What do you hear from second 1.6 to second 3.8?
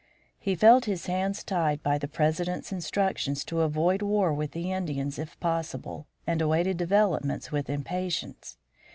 by the President's instructions to